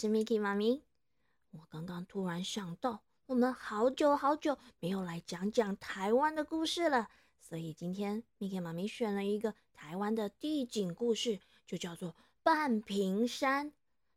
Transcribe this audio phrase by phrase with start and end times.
[0.00, 0.80] 是 Miki 妈咪。
[1.50, 13.72] 我刚刚突然想到，我们好久好久没有来讲讲台湾的故事了，所以今天 Miki 妈咪选了一个台湾的地景故事，就叫做半屏山。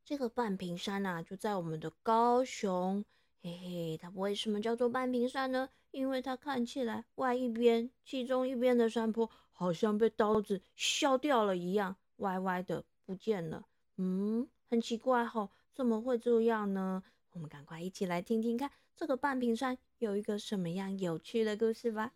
[0.05, 3.03] 这个半屏山呐，就在我们的高雄。
[3.41, 5.67] 嘿嘿，它为什么叫做半屏山呢？
[5.91, 13.65] 因为它看起来外一边，其中一边的山坡好像被刀子削掉了一样，歪歪的不见了。
[13.97, 17.03] 嗯，很奇怪吼，怎么会这样呢？
[17.33, 22.11] 我们赶快一起来听听看，这个半屏山有一个什么样有趣的故事吧。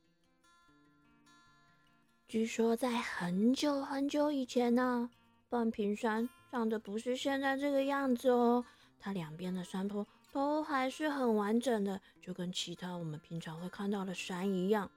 [2.28, 5.10] 据说在很久很久以前呢，
[5.50, 8.64] 半屏山长得不是现在这个样子哦，
[9.00, 10.06] 它两边的山坡。
[10.34, 14.92] 都还是很完整的，就跟其他我们平常会看到的山一样。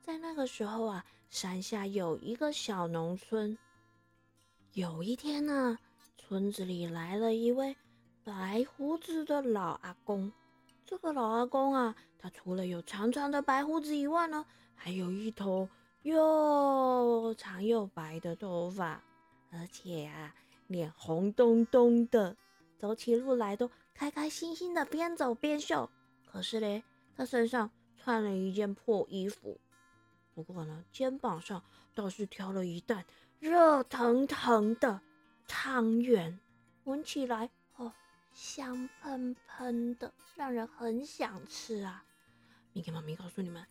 [0.00, 3.56] 在那个时候啊，山下有一个小农村。
[4.72, 5.78] 有一天呢，
[6.16, 7.76] 村子里来了一位
[8.26, 10.32] 白胡子的老阿公。
[10.84, 15.68] 这个老阿公啊，他除了有长长的白胡子以外呢，还有一头
[16.02, 19.00] 又长又白的头发，
[19.52, 20.34] 而且啊，
[20.66, 22.36] 脸红咚咚的，
[22.76, 23.70] 走起路来都。
[23.94, 25.88] 开开心心的边走边笑，
[26.26, 26.82] 可是嘞，
[27.16, 29.56] 他身上穿了一件破衣服。
[30.34, 31.62] 不过呢，肩膀上
[31.94, 33.04] 倒是挑了一担
[33.38, 35.00] 热腾腾的
[35.46, 36.40] 汤圆，
[36.82, 37.48] 闻起来，
[38.36, 42.04] 香喷喷的，让人很想吃啊！
[42.74, 43.66] 咪给妈咪告诉你们，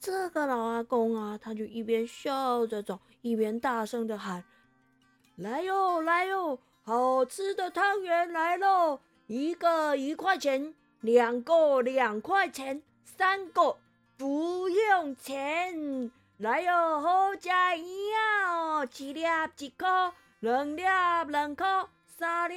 [0.00, 4.42] 这个老阿公啊，他就一边笑着走，一边大声的喊
[5.38, 13.78] ：“来哟，来哟，好吃的汤圆来喽！”一个一块钱，两个两块钱，三个
[14.16, 16.10] 不用钱。
[16.38, 19.22] 来哟，好食一样哦，一粒
[19.58, 22.56] 一颗，两粒两颗，三粒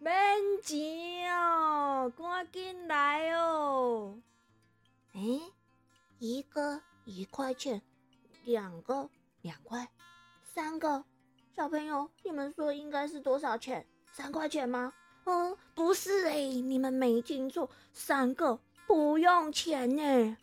[0.00, 0.14] 免
[0.62, 4.16] 钱哦，赶紧来哦！
[5.12, 5.20] 哎，
[6.20, 7.82] 一个一块钱，
[8.44, 9.10] 两个
[9.42, 9.88] 两块，
[10.44, 11.04] 三个
[11.56, 13.84] 小朋友，你们说应该是多少钱？
[14.12, 14.92] 三块钱吗？
[15.24, 20.36] 嗯，不是哎，你们没听错，三个不用钱呢。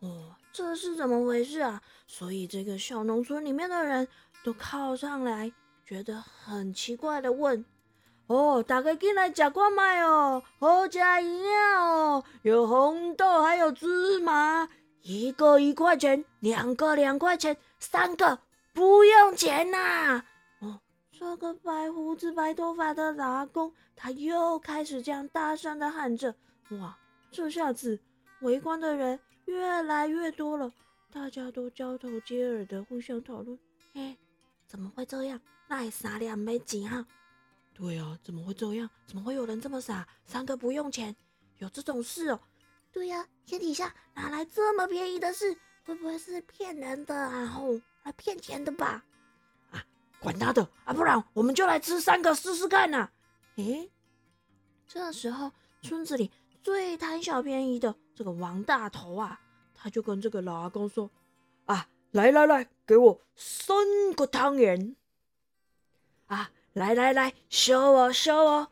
[0.00, 1.80] 哦，这是怎么回事啊？
[2.08, 4.08] 所以这个小农村里面的人
[4.42, 5.52] 都靠上来，
[5.86, 7.64] 觉得很奇怪的问：
[8.28, 14.68] 哦，大家进来吃看麦哦，好吃一样哦，有红豆还有芝麻，
[15.02, 18.38] 一个一块钱，两个两块钱，三个
[18.72, 20.22] 不用钱呐。
[20.60, 20.78] 哦
[21.10, 26.32] 这个白胡子、白头发的老阿公，他又开始这样大声的喊着
[26.78, 26.96] ：“哇！
[27.32, 27.98] 这下子
[28.42, 30.70] 围观的人越来越多了，
[31.12, 33.58] 大家都交头接耳的互相讨论：
[33.94, 34.16] 哎，
[34.66, 35.40] 怎么会这样？
[35.66, 37.04] 那三两没钱啊？
[37.78, 38.90] 对啊，怎么会这样？
[39.06, 40.04] 怎么会有人这么傻？
[40.26, 41.14] 三个不用钱，
[41.58, 42.40] 有这种事哦？
[42.90, 45.56] 对呀，天底下哪来这么便宜的事？
[45.84, 49.04] 会不会是骗人的，然后来骗钱的吧？”
[49.70, 49.84] 啊
[50.18, 50.92] 管他的啊！
[50.92, 53.08] 不然我们就来吃三个试试看呐！
[53.54, 53.88] 诶，
[54.88, 59.40] 这时候村子里最贪小便宜的这个王大头啊，
[59.72, 61.08] 他就跟这个老阿公说
[61.66, 63.76] ：“啊，来来来，给我三
[64.16, 64.96] 个汤圆！
[66.26, 68.68] 啊，来来来，收哦收哦！”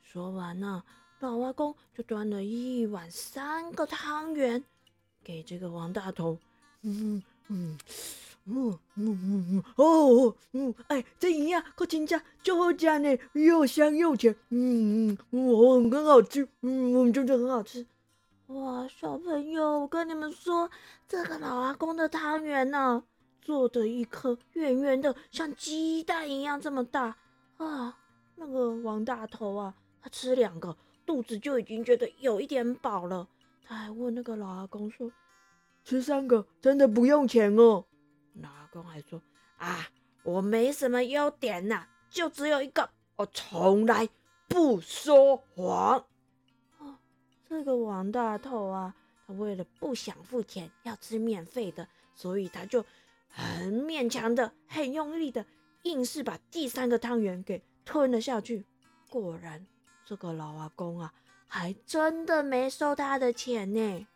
[0.00, 0.84] 说完呢，
[1.18, 4.62] 老阿公就端了一碗三个汤圆
[5.24, 6.38] 给这个王大头。
[6.82, 7.78] 嗯嗯。
[8.48, 17.84] 嗯嗯嗯嗯哦嗯哎，这营养可真正就好吃呢，又香又甜，嗯嗯，我很好吃，嗯，我真的很好吃。
[18.46, 20.70] 哇，小朋友，我跟你们说，
[21.08, 23.02] 这个老阿公的汤圆呢，
[23.46, 27.16] 做的一颗圆圆的，像鸡蛋一样这么大
[27.58, 27.96] 啊。
[28.34, 29.72] 那个王大头啊，
[30.02, 30.76] 他吃两个，
[31.06, 33.28] 肚子就已经觉得有一点饱了。
[33.64, 35.12] 他还问那个老阿公说
[35.84, 37.84] ：“吃三个真的不用钱哦？”
[38.42, 39.22] 老阿公还说
[39.58, 39.86] ：“啊，
[40.24, 44.08] 我没什么优点呐，就只有一个，我从来
[44.48, 46.04] 不说谎。”
[46.78, 46.98] 哦，
[47.48, 48.92] 这个王大头啊，
[49.24, 52.84] 他为了不想付钱，要吃免费的，所以他就
[53.36, 55.44] 很勉强的、很用力的，
[55.82, 58.64] 硬是把第三个汤圆给吞了下去。
[59.10, 59.66] 果然，
[60.06, 61.12] 这个老阿公啊，
[61.46, 64.06] 还真的没收他的钱呢。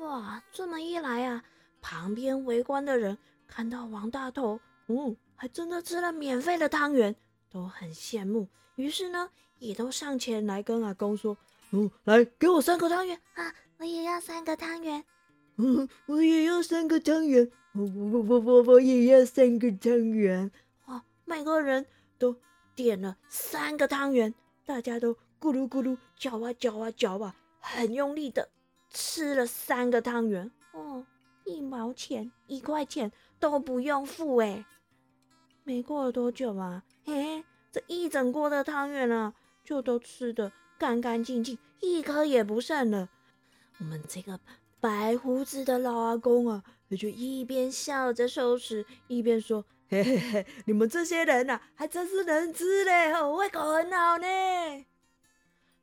[0.00, 1.44] 哇，这么一来啊！
[1.82, 7.14] 旁边围观的人看到王大头，嗯，还真的吃了免费的汤圆，
[7.50, 8.48] 都很羡慕。
[8.76, 9.28] 于是呢，
[9.58, 11.36] 也都上前来跟阿公说
[11.72, 13.54] ：“嗯，来给我三个汤圆啊！
[13.76, 15.04] 我也要三个汤圆。
[15.56, 17.50] 嗯，我也要三个汤圆。
[17.78, 20.50] 我我我我我也要三个汤圆。
[20.86, 21.86] 哇，每个人
[22.18, 22.34] 都
[22.74, 24.34] 点了三个汤圆，
[24.66, 28.48] 大家都咕噜咕噜嚼啊嚼啊嚼啊，很用力的
[28.90, 30.50] 吃了三个汤圆。
[30.72, 31.06] 哦，
[31.44, 34.66] 一毛钱、一块钱都不用付哎。
[35.62, 43.08] 没过了多久嘛，嘿，这一整锅的汤圆啊，就都吃的干干净净，一颗也不剩了。
[43.78, 44.40] 我们这个
[44.80, 54.26] 白胡子的老阿公啊，他就一边笑着收拾，一边说：“嘿嘿嘿，你们这些人呐，还真是能吃嘞，胃口很好呢。”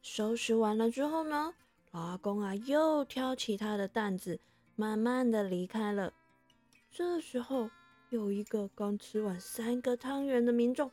[0.02, 1.54] 收拾完了之后呢，
[1.92, 4.40] 老阿公啊，又挑起他的担子，
[4.75, 6.13] 慢慢的离开了。
[6.92, 7.69] 这时候。
[8.12, 10.90] 有一个刚吃完三个汤圆的民众，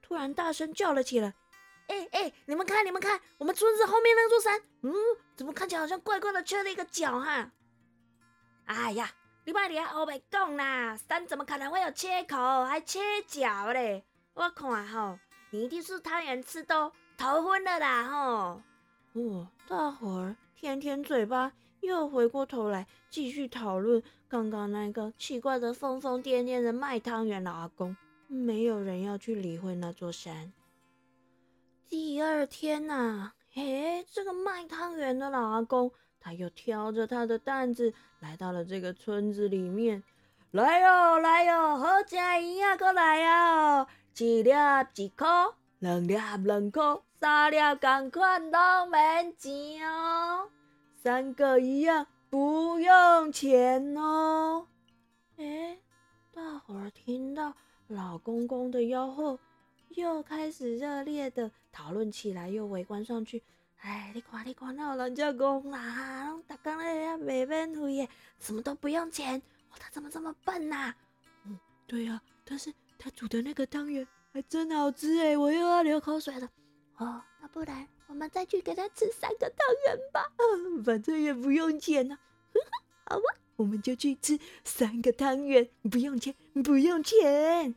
[0.00, 1.34] 突然大声叫了起来
[1.88, 4.94] ：“哎哎，你们看，你们看，我们村子后面那座山，嗯，
[5.36, 7.50] 怎么看起来好像怪怪的，缺了一个角哈？”
[8.66, 9.10] 哎呀，
[9.44, 14.04] 你别在后面讲啦，山怎么可能会有缺口，还缺角嘞？
[14.34, 15.18] 我看吼，
[15.50, 18.62] 你一定是汤圆吃多头昏了啦吼！
[19.14, 21.52] 哦，大伙儿舔舔嘴巴。
[21.80, 27.96] 又回过头来继续讨论刚刚那个奇怪的疯疯癫癫的卖汤圆老阿公，
[28.28, 30.52] 没有人要去理会那座山。
[31.88, 35.90] 第二天呐，嘿，这个卖汤圆的老阿公，
[36.22, 40.02] 他又挑着他的担子来到了这个村子里面。
[40.52, 43.86] 来哟，来哟，好食营养过来哟！
[44.16, 44.50] 一粒
[44.96, 46.14] 一颗，两粒
[46.44, 50.48] 两颗，三粒同款拢免钱哦。
[50.94, 54.66] 三个一样，不用钱哦。
[55.38, 55.78] 哎，
[56.32, 57.54] 大伙儿听到
[57.88, 59.38] 老公公的吆喝，
[59.88, 63.42] 又开始热烈的讨论起来，又围观上去。
[63.82, 68.08] 哎，你看，你看，那人家公啦，大刚咧卖免费耶，
[68.38, 69.40] 什么都不用钱。
[69.70, 70.94] 哦，他怎么这么笨呐？
[71.44, 76.48] 嗯，对呀，但是他煮的那个汤圆还真好吃哎，我又要流口水了。
[76.98, 77.86] 哦，那不然。
[78.08, 82.18] 我们再去给他吃三个汤圆吧，嗯反正也不用钱呢。
[83.08, 83.22] 好吧，
[83.56, 87.74] 我们就去吃三个汤圆，不用钱，不用钱。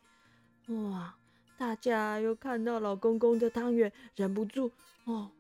[0.68, 1.16] 哇，
[1.58, 4.70] 大家又看到老公公的汤圆，忍不住
[5.06, 5.32] 哦，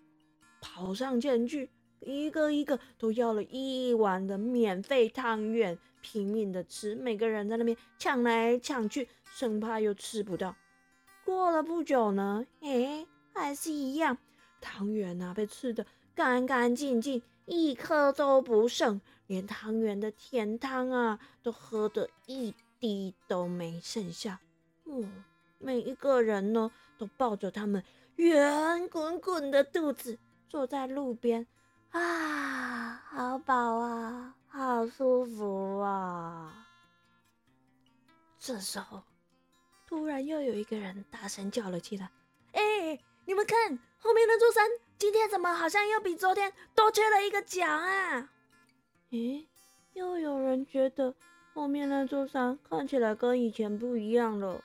[0.65, 1.69] 跑上前去，
[2.00, 6.95] 一个一个都要了一碗的免费汤圆，拼命的吃。
[6.95, 10.56] 每个人在那边抢来抢去，生怕又吃不到。
[11.23, 14.17] 过了不久呢，哎，还是一样。
[14.59, 15.85] 汤圆啊，被吃的
[16.15, 24.41] 干干净净，一颗都不剩，连汤圆的甜汤啊，都喝的一滴都没剩下。
[24.85, 25.03] 哦，
[25.59, 27.83] 每一个人呢，都抱着他们
[28.15, 30.17] 圆滚滚的肚子，
[30.56, 31.46] 坐在路边，
[31.92, 36.66] 啊，好饱啊，好舒服啊。
[38.40, 39.04] 这时候，
[39.86, 42.10] 突然又有一个人大声叫了起来
[42.56, 42.98] ：“哎！”
[43.28, 44.66] 你们看，后面那座山
[44.98, 48.30] 今天怎么好像又比昨天多缺了一个角啊？
[49.10, 49.46] 咦，
[49.92, 51.13] 又有人觉得
[51.54, 54.63] 后面那座山看起来跟以前不一样了。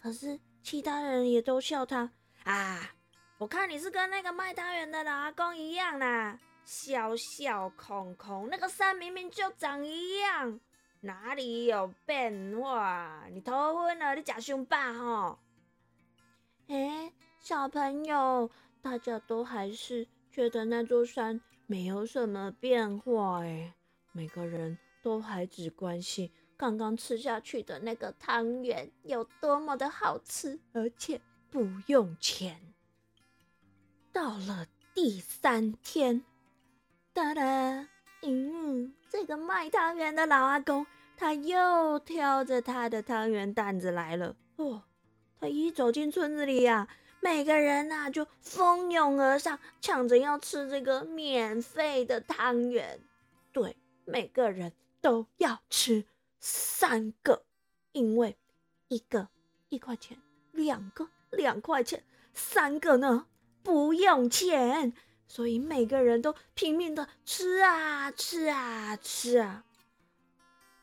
[0.00, 2.10] 可是其他人也都笑他
[2.44, 2.94] 啊！
[3.38, 8.48] 我看你是跟那个卖汤圆的老阿公一样啦，笑笑空空。
[8.50, 10.58] 那个山明明就长一样，
[11.02, 13.24] 哪里有变化？
[13.30, 14.16] 你头昏了？
[14.16, 15.38] 你假胸霸吼？
[16.66, 17.12] 哎。
[17.40, 18.50] 小朋友，
[18.82, 23.72] 大家都还是觉得那座山没有什么变化哎，
[24.10, 32.60] 每个人都还只关心刚刚吃下去的那个汤圆有多么的好吃，而且不用钱。
[34.18, 36.24] 到了第三天，
[37.12, 37.86] 哒哒，
[38.22, 40.84] 嗯，这个卖汤圆的老阿公
[41.16, 44.82] 他又挑着他的汤圆担子来了哦，
[45.38, 46.88] 他一走进村子里呀。
[47.20, 52.98] 每个人呐就蜂拥而上，抢着要吃这个免费的汤圆。
[53.52, 56.04] 对，每个人都要吃
[56.40, 57.44] 三个，
[57.92, 58.36] 因为
[58.88, 59.28] 一个
[59.68, 60.18] 一块钱，
[60.50, 62.02] 两个两块钱，
[62.34, 63.28] 三个呢
[63.62, 64.92] 不用钱。
[65.26, 69.64] 所以每个人都拼命的吃啊吃啊吃啊！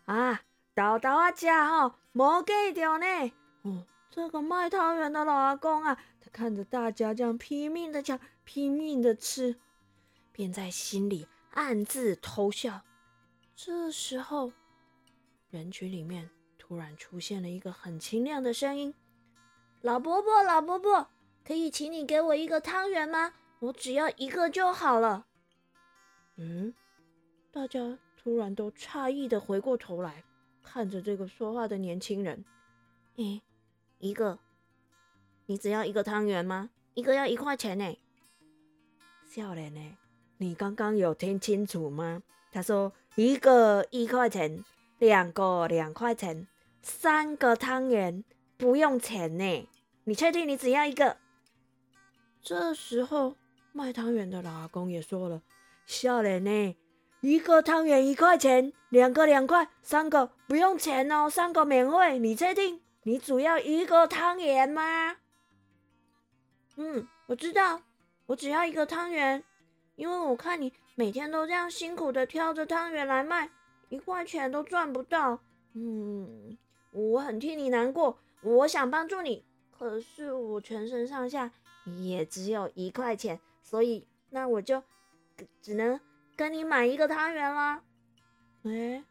[0.05, 0.41] 啊，
[0.75, 3.33] 豆豆啊，吃吼，无计着呢。
[3.63, 5.97] 哦，这个卖汤圆的老阿公啊。
[6.21, 9.55] 他看着大家这样拼命的抢、拼命的吃，
[10.31, 12.81] 便在心里暗自偷笑。
[13.55, 14.51] 这时候，
[15.49, 16.29] 人群里面
[16.59, 18.93] 突然出现了一个很清亮的声音
[19.81, 21.09] ：“老伯伯，老伯伯，
[21.45, 23.33] 可以请你给我一个汤圆吗？
[23.59, 25.27] 我只要一个就好了。”
[26.37, 26.73] 嗯，
[27.51, 30.23] 大家突然都诧异的回过头来，
[30.63, 32.43] 看着这个说话的年轻人。
[33.17, 33.41] “诶，
[33.99, 34.39] 一个。”
[35.47, 36.71] 你只要一个汤圆吗？
[36.95, 37.97] 一个要一块钱呢。
[39.27, 39.97] 少年呢？
[40.37, 42.23] 你刚刚有听清楚吗？
[42.51, 44.65] 他说一个一块钱，
[44.97, 46.47] 两个两块钱，
[46.81, 48.23] 三个汤圆
[48.57, 49.69] 不用钱呢。
[50.05, 51.17] 你确定你只要一个？
[52.45, 53.35] 这时候
[53.71, 55.41] 卖汤圆的老阿公也说了
[55.87, 56.77] ：“笑脸呢？
[57.21, 62.19] 一个汤圆一块钱，两个两块，三个不用钱哦，三个免费。
[62.19, 65.15] 你确定你主要一个汤圆吗？”
[66.77, 67.81] 嗯，我知道，
[68.27, 69.43] 我只要一个汤圆，
[69.95, 73.49] 因为我看你每天都这样辛苦的挑着汤圆来卖，
[73.89, 75.39] 一块钱都赚不到。
[75.73, 76.55] 嗯，
[76.91, 81.51] 我很替你难过，我想帮助你，可是我全身上下
[81.85, 84.83] 也只有一块钱，所以那我就
[85.61, 85.99] 只能
[86.35, 87.81] 跟你买一个汤圆啦。
[88.63, 89.03] 哎，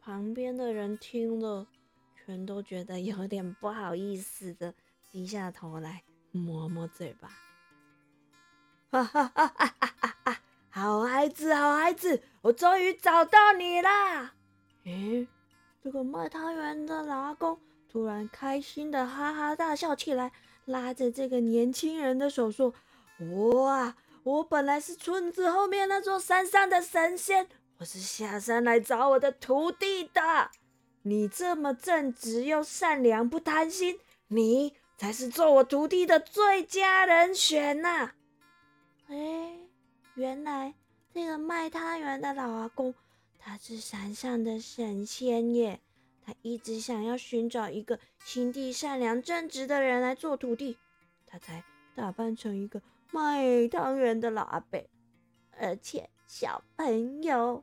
[0.00, 1.66] 旁边的人听了，
[2.24, 4.74] 全都觉得有点不好意思的，
[5.10, 6.02] 低下头来。
[6.36, 7.28] 摸摸嘴巴，
[8.90, 10.40] 哈哈哈哈哈哈！
[10.68, 14.34] 好孩子，好孩子，我终于找到你啦！
[14.82, 15.28] 诶，
[15.80, 17.56] 这个卖汤圆的老阿公
[17.88, 20.32] 突然开心的哈哈大笑起来，
[20.66, 22.72] 拉着这个年轻人的手说
[23.54, 30.50] ：“哇，我本来是村子后面那座山上的神仙，我是下山来找我的徒弟的。
[31.02, 38.12] 你这么正直又善良，不贪心，你。”才是做我徒弟的最佳人选呐！
[39.08, 39.58] 哎，
[40.14, 40.72] 原来
[41.12, 42.94] 这个卖汤圆的老阿公，
[43.36, 45.80] 他是山上的神仙耶！
[46.24, 50.78] 他一直想要寻找一个心地善良、正直的人来做徒弟，
[51.26, 51.62] 他才
[51.94, 52.80] 打扮成一个
[53.12, 54.82] 卖汤圆的老阿伯。
[55.58, 57.62] 而且，小朋友，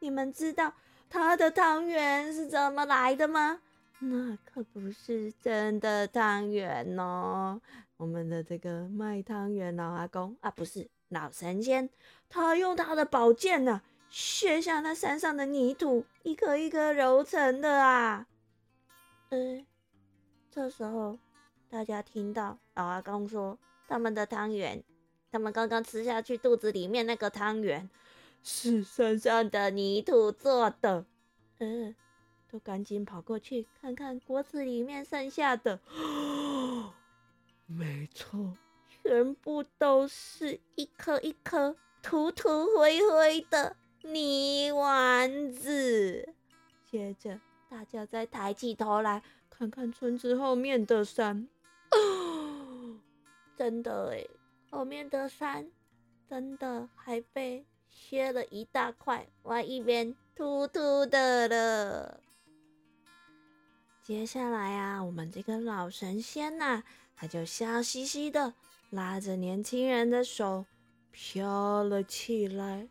[0.00, 0.74] 你们知道
[1.08, 3.60] 他的汤圆是怎么来的吗？
[4.00, 7.60] 那可不是真的汤圆哦！
[7.96, 11.88] 我们的这个卖汤圆老阿公啊，不是老神仙，
[12.28, 13.80] 他用他的宝剑呢，
[14.16, 18.28] 削下那山上的泥土，一颗一颗揉成的啊。
[19.30, 19.66] 呃，
[20.52, 21.18] 这时候
[21.68, 24.84] 大家听到老阿公说，他们的汤圆，
[25.32, 27.90] 他们刚刚吃下去肚子里面那个汤圆，
[28.44, 31.04] 是山上的泥土做的。
[31.58, 31.96] 嗯。
[32.52, 35.80] 都赶紧跑过去看看锅子里面剩下的，
[37.66, 38.56] 没错，
[39.02, 46.28] 全部都是一颗一颗土土灰灰的泥丸子。
[46.86, 51.48] 接着，大家再抬起头来看看村子后面的山，
[53.56, 54.30] 真的诶，
[54.70, 55.70] 后面的山
[56.28, 62.20] 真的还被削了一大块，往一边秃秃的了。
[64.02, 66.82] 接下来啊，我们这个老神仙呐，
[67.16, 68.52] 他就笑嘻嘻的
[68.90, 70.66] 拉着年轻人的手
[71.10, 72.88] 飘了起来。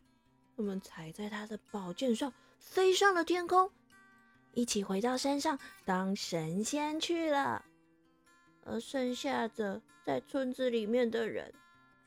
[0.56, 3.72] 我们踩在他的宝剑上，飞上了天空，
[4.54, 7.66] 一起回到山上当神仙去了。
[8.66, 11.54] 而剩下的在村子里面的人，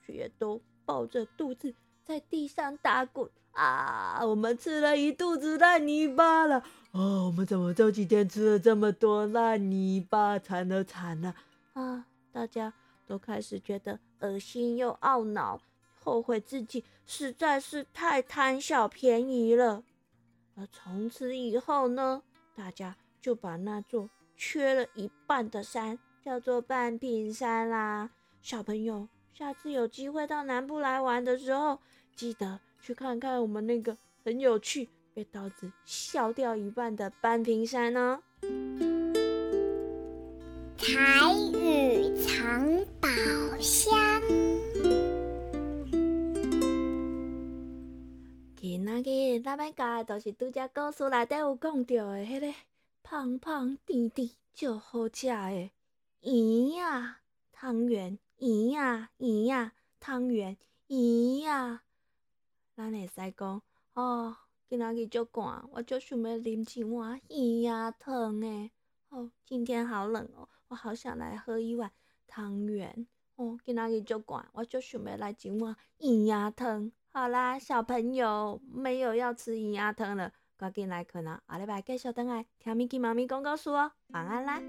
[0.06, 1.74] 却都抱着肚子
[2.04, 4.20] 在地上打滚啊！
[4.24, 6.62] 我们吃了一肚子烂泥巴了。
[6.92, 11.34] 哦，我们怎么这几天吃了这么多烂泥巴，惨了惨了
[11.74, 12.06] 啊！
[12.32, 12.72] 大家
[13.06, 15.60] 都开始觉得恶心又懊恼，
[16.06, 19.82] 后悔自己实在是太贪小便宜了。
[20.54, 22.22] 而从此以后呢，
[22.54, 28.08] 大家就把那座缺了一半的山叫做半屏山啦。
[28.40, 31.80] 小朋友，下次有机会到南部来玩的时候，
[32.14, 34.88] 记得去看看我们那个很有趣。
[35.12, 38.20] 被刀子削掉一半的半屏山呢。
[40.76, 42.68] 台语藏
[43.00, 43.08] 宝
[49.46, 52.52] 咱要教的都是拄只故事内底有讲到的迄个
[53.04, 55.70] 胖胖甜甜就好食的
[56.22, 57.20] 圆呀
[57.52, 60.56] 汤圆，圆呀圆呀汤圆，
[60.88, 61.82] 圆呀，
[62.74, 63.62] 咱会使讲
[63.94, 64.36] 哦。
[64.68, 68.72] 今仔日足寒，我就想要啉一碗圆鸭汤诶。
[69.10, 71.92] 哦，今天好冷哦，我好想来喝一碗
[72.26, 73.06] 汤圆。
[73.36, 76.90] 哦，今仔日足寒，我就想要来一碗圆鸭汤。
[77.16, 81.40] 好啦，小朋友，没有要吃银牙汤了，赶紧来困啦。
[81.48, 84.60] 下礼拜继续等来听咪咪妈咪讲故事哦，晚安啦。